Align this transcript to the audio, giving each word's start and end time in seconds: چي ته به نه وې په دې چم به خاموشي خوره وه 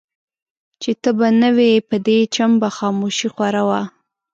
چي 0.81 0.91
ته 1.01 1.09
به 1.17 1.27
نه 1.41 1.49
وې 1.55 1.71
په 1.89 1.95
دې 2.05 2.17
چم 2.35 2.51
به 2.61 2.69
خاموشي 2.77 3.27
خوره 3.33 3.63
وه 3.69 3.81